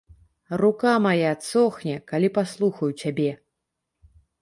Рука 0.61 0.93
мая 1.07 1.27
адсохне, 1.35 1.95
калі 2.13 2.33
паслухаю 2.41 2.91
цябе! 3.01 3.31